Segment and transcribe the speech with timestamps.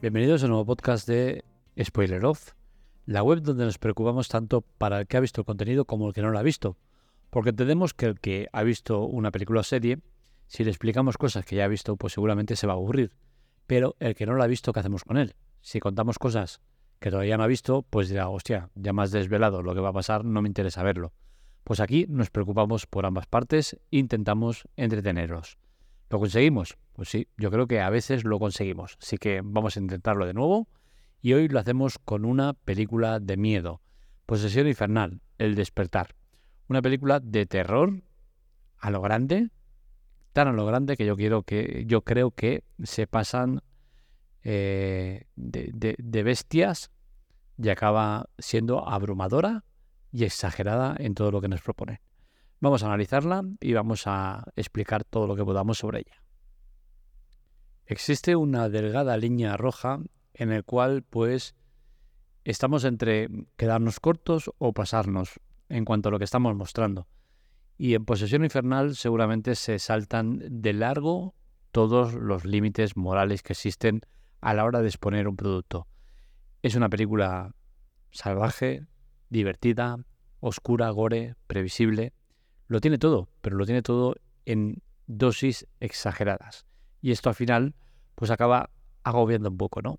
[0.00, 1.44] Bienvenidos a un nuevo podcast de
[1.82, 2.52] Spoiler Off,
[3.04, 6.14] la web donde nos preocupamos tanto para el que ha visto el contenido como el
[6.14, 6.76] que no lo ha visto.
[7.30, 9.98] Porque entendemos que el que ha visto una película o serie,
[10.46, 13.10] si le explicamos cosas que ya ha visto, pues seguramente se va a aburrir.
[13.66, 15.34] Pero el que no lo ha visto, ¿qué hacemos con él?
[15.62, 16.60] Si contamos cosas
[17.00, 19.94] que todavía no ha visto, pues dirá, hostia, ya más desvelado lo que va a
[19.94, 21.12] pasar, no me interesa verlo.
[21.64, 25.58] Pues aquí nos preocupamos por ambas partes, intentamos entretenerlos.
[26.10, 26.76] ¿Lo conseguimos?
[26.94, 28.96] Pues sí, yo creo que a veces lo conseguimos.
[29.00, 30.68] Así que vamos a intentarlo de nuevo.
[31.20, 33.80] Y hoy lo hacemos con una película de miedo.
[34.26, 36.14] Posesión infernal, El despertar.
[36.68, 38.02] Una película de terror
[38.78, 39.50] a lo grande,
[40.32, 43.62] tan a lo grande que yo quiero que yo creo que se pasan
[44.44, 46.90] eh, de, de bestias
[47.56, 49.64] y acaba siendo abrumadora
[50.12, 52.00] y exagerada en todo lo que nos propone.
[52.60, 56.22] Vamos a analizarla y vamos a explicar todo lo que podamos sobre ella.
[57.86, 60.00] Existe una delgada línea roja
[60.34, 61.54] en el cual pues
[62.44, 67.06] estamos entre quedarnos cortos o pasarnos en cuanto a lo que estamos mostrando.
[67.76, 71.36] Y en Posesión Infernal seguramente se saltan de largo
[71.70, 74.00] todos los límites morales que existen
[74.40, 75.86] a la hora de exponer un producto.
[76.62, 77.54] Es una película
[78.10, 78.84] salvaje,
[79.30, 79.98] divertida,
[80.40, 82.12] oscura, gore, previsible,
[82.68, 86.66] lo tiene todo, pero lo tiene todo en dosis exageradas.
[87.00, 87.74] Y esto al final,
[88.14, 88.70] pues acaba
[89.02, 89.98] agobiando un poco, ¿no?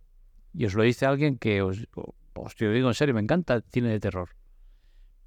[0.54, 4.00] Y os lo dice alguien que os, lo digo en serio, me encanta cine de
[4.00, 4.30] terror.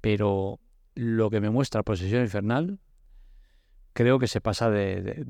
[0.01, 0.59] Pero
[0.95, 2.79] lo que me muestra Posesión Infernal,
[3.93, 5.23] creo que se pasa de,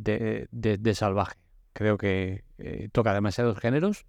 [0.51, 1.37] de, salvaje.
[1.73, 4.05] Creo que eh, toca demasiados géneros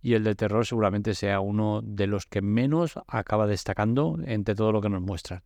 [0.00, 4.72] y el de terror seguramente sea uno de los que menos acaba destacando entre todo
[4.72, 5.42] lo que nos muestra.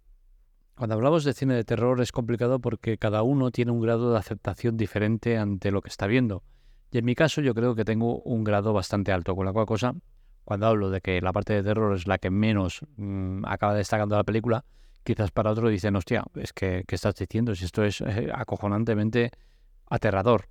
[0.76, 4.18] Cuando hablamos de cine de terror es complicado porque cada uno tiene un grado de
[4.18, 6.42] aceptación diferente ante lo que está viendo.
[6.90, 9.66] Y en mi caso yo creo que tengo un grado bastante alto, con la cual
[9.66, 9.94] cosa,
[10.44, 14.16] cuando hablo de que la parte de terror es la que menos mm, acaba destacando
[14.16, 14.64] la película,
[15.04, 17.54] quizás para otro dicen, hostia, es que ¿qué estás diciendo?
[17.54, 19.30] Si esto es eh, acojonantemente
[19.88, 20.48] aterrador.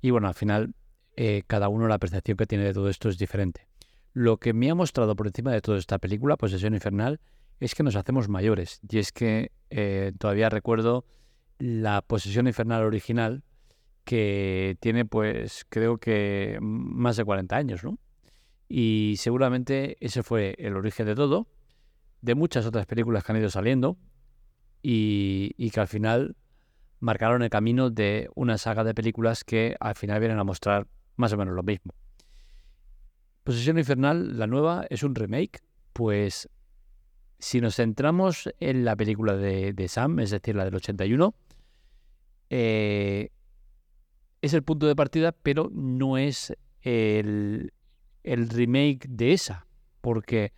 [0.00, 0.74] Y bueno, al final
[1.16, 3.66] eh, cada uno la percepción que tiene de todo esto es diferente.
[4.12, 7.20] Lo que me ha mostrado por encima de toda esta película, Posesión Infernal,
[7.60, 8.80] es que nos hacemos mayores.
[8.88, 11.04] Y es que eh, todavía recuerdo
[11.58, 13.42] la posesión infernal original
[14.04, 17.98] que tiene pues creo que más de 40 años, ¿no?
[18.68, 21.48] Y seguramente ese fue el origen de todo,
[22.20, 23.98] de muchas otras películas que han ido saliendo
[24.82, 26.36] y, y que al final
[27.00, 31.32] marcaron el camino de una saga de películas que al final vienen a mostrar más
[31.32, 31.94] o menos lo mismo.
[33.44, 35.60] Posesión Infernal, la nueva, es un remake,
[35.92, 36.48] pues
[37.40, 41.34] si nos centramos en la película de, Sam, es decir, la del 81,
[42.50, 43.30] eh,
[44.42, 47.72] es el punto de partida, pero no es el,
[48.24, 49.66] remake de esa,
[50.02, 50.52] porque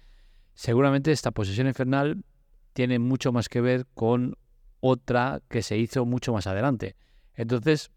[0.54, 2.24] seguramente esta posesión infernal
[2.72, 4.36] tiene mucho más que ver con
[4.80, 6.96] otra que se hizo mucho más adelante.
[7.34, 7.92] Entonces,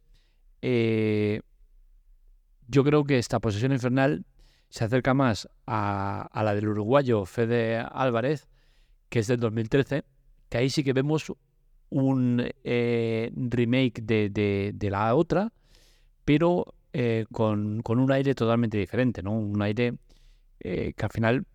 [0.62, 1.42] eh,
[2.68, 4.26] yo creo que esta posesión infernal
[4.70, 8.48] se acerca más a, a, la del uruguayo Fede Álvarez
[9.16, 10.04] que es del 2013,
[10.50, 11.32] que ahí sí que vemos
[11.90, 15.54] un eh, remake de, la otra,
[16.26, 19.32] pero eh, con, un aire totalmente diferente, ¿no?
[19.32, 19.94] Un aire
[20.60, 21.46] eh, que al final,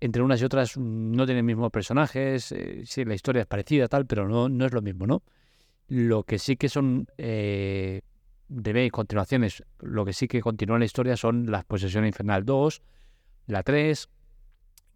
[0.00, 2.54] entre unas y otras, no tienen mismos personajes,
[2.84, 5.22] sí, la historia es parecida, tal, pero no, no es lo mismo, ¿no?
[5.88, 8.00] Lo que sí que son eh,
[8.48, 12.80] de continuaciones, lo que sí que continúa la historia son las Posesiones Infernal 2,
[13.48, 14.08] la 3,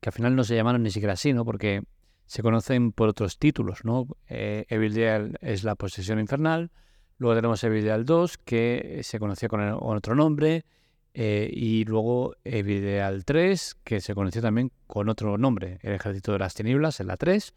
[0.01, 1.45] que al final no se llamaron ni siquiera así, ¿no?
[1.45, 1.83] Porque
[2.27, 4.07] se conocen por otros títulos, ¿no?
[4.29, 6.71] Eh, Evil Deal es la posesión infernal,
[7.19, 10.65] luego tenemos Evil Deal 2, que se conoció con, otro nombre,
[11.13, 16.33] eh, y luego Evil Deal 3, que se conoció también con otro nombre, el Ejército
[16.33, 17.55] de las Tinieblas, en la 3,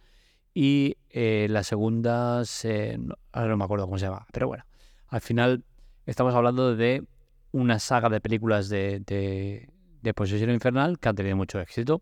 [0.53, 2.99] y eh, la segunda, se,
[3.31, 4.65] ahora no me acuerdo cómo se llama, pero bueno,
[5.07, 5.63] al final
[6.05, 7.03] estamos hablando de
[7.51, 9.69] una saga de películas de, de,
[10.01, 12.01] de posesión infernal que han tenido mucho éxito.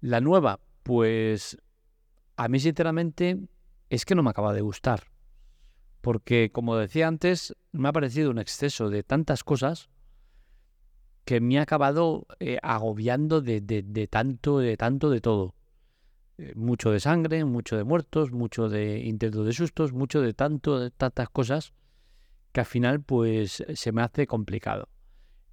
[0.00, 1.58] La nueva, pues
[2.36, 3.38] a mí sinceramente
[3.90, 5.04] es que no me acaba de gustar.
[6.00, 9.88] Porque, como decía antes, me ha parecido un exceso de tantas cosas
[11.24, 13.60] que me ha acabado eh, agobiando de,
[14.10, 15.54] tanto, de tanto de todo.
[16.38, 20.80] Eh, mucho de sangre, mucho de muertos, mucho de intentos de sustos, mucho de tanto,
[20.80, 21.72] de tantas cosas
[22.50, 24.88] que al final pues se me hace complicado.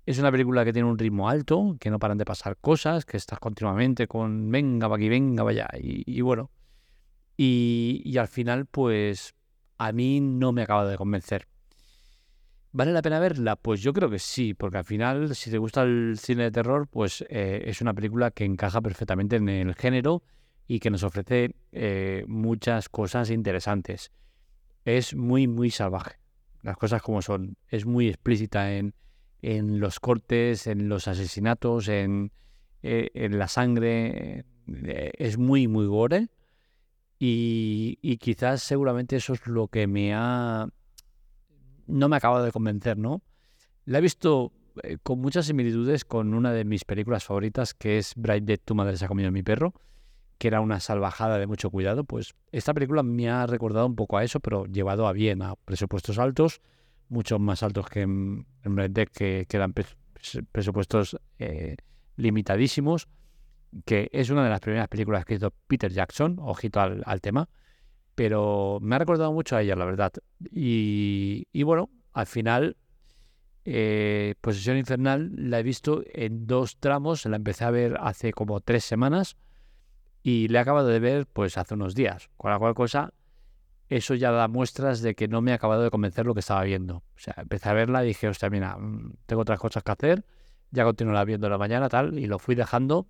[0.06, 3.18] Es una película que tiene un ritmo alto, que no paran de pasar cosas, que
[3.18, 5.68] estás continuamente con venga, va aquí, venga, vaya.
[5.78, 6.50] y bueno,
[7.42, 9.34] y, al final, pues
[9.78, 11.48] a mí no me acaba de convencer.
[12.74, 13.56] ¿Vale la pena verla?
[13.56, 16.90] Pues yo creo que sí, porque al final, si te gusta el cine de terror,
[16.90, 20.22] pues eh, es una película que encaja perfectamente en el género
[20.68, 24.12] y que nos ofrece eh, muchas cosas interesantes.
[24.84, 26.20] Es muy, muy salvaje,
[26.62, 27.56] las cosas como son.
[27.70, 28.94] Es muy explícita en,
[29.42, 32.34] en los cortes, en los asesinatos, en,
[32.84, 34.44] eh, en la sangre.
[34.68, 36.28] es muy, muy gore.
[37.22, 40.70] Y, quizás seguramente eso es lo que me ha
[41.88, 43.22] no me ha acabado de convencer, ¿no?
[43.86, 48.14] La he visto eh, con muchas similitudes con una de mis películas favoritas, que es
[48.16, 49.74] Bright Dead, tu madre se ha comido mi perro,
[50.38, 52.04] que era una salvajada de mucho cuidado.
[52.04, 55.56] Pues esta película me ha recordado un poco a eso, pero llevado a bien, a
[55.56, 56.62] presupuestos altos,
[57.10, 59.74] mucho más altos que en, Bright Dead, que, eran
[60.52, 61.76] presupuestos eh,
[62.16, 63.08] limitadísimos,
[63.86, 67.50] que es una de las primeras películas que hizo Peter Jackson, ojito al tema
[68.20, 70.12] pero me ha recordado mucho a ella, la verdad.
[70.52, 72.76] Y, bueno, al final,
[73.64, 78.60] eh, Posesión Infernal la he visto en dos tramos, la empecé a ver hace como
[78.60, 79.38] tres semanas
[80.22, 83.14] y la he acabado de ver pues hace unos días, con la cual cosa
[83.88, 86.66] eso ya da muestras de que no me ha acabado de convencer lo que estaba
[86.66, 86.98] viendo.
[86.98, 90.26] O sea, empecé a verla y dije, hostia, mira, mm, tengo otras cosas que hacer,
[90.72, 93.08] ya continuaré viendo la mañana, tal, y lo fui dejando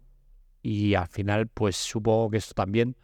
[0.62, 2.96] y al final pues supongo que esto también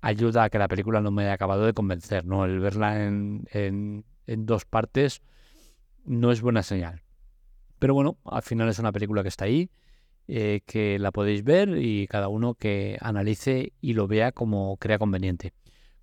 [0.00, 2.44] ayuda a que la película no me haya acabado de convencer, ¿no?
[2.44, 4.04] El verla en, en,
[4.46, 5.22] dos partes
[6.04, 7.02] no es buena señal.
[7.78, 9.70] Pero bueno, al final es una película que está ahí,
[10.28, 14.98] eh, que la podéis ver y cada uno que analice y lo vea como crea
[14.98, 15.52] conveniente.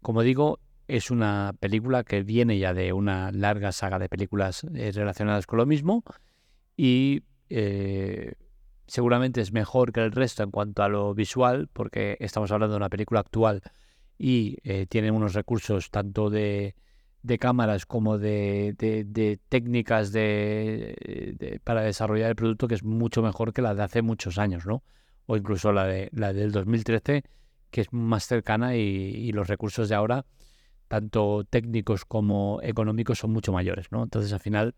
[0.01, 4.91] Como digo, es una película que viene ya de una larga saga de películas eh,
[4.93, 6.03] relacionadas con lo mismo
[6.77, 8.33] y eh,
[8.89, 12.77] seguramente es mejor que el resto en cuanto a lo visual, porque estamos hablando de
[12.77, 13.61] una película actual
[14.17, 16.75] y eh, tienen unos recursos tanto de,
[17.39, 18.75] cámaras como de,
[19.47, 24.37] técnicas de, para desarrollar el producto que es mucho mejor que la de hace muchos
[24.37, 24.83] años, ¿no?
[25.27, 27.23] O incluso la, de, la del 2013,
[27.69, 30.25] que es más cercana y, los recursos de ahora,
[30.87, 34.03] tanto técnicos como económicos, son mucho mayores, ¿no?
[34.03, 34.75] Entonces, al final,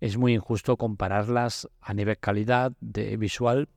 [0.00, 3.68] es muy injusto compararlas a nivel calidad de visual,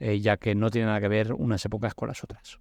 [0.00, 2.58] eh, ya que no tienen nada que ver unas épocas con las otras.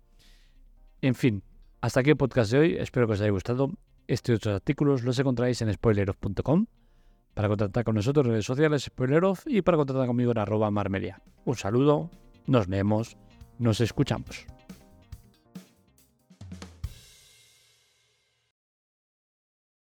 [1.01, 1.43] En fin,
[1.81, 3.71] hasta aquí el podcast de hoy, espero que os haya gustado.
[4.07, 6.67] Estos otros artículos los encontráis en spoileroff.com.
[7.33, 11.21] Para contactar con nosotros en redes sociales, spoileroff, y para contactar conmigo en arroba marmelia.
[11.45, 12.11] Un saludo,
[12.45, 13.17] nos leemos,
[13.57, 14.45] nos escuchamos.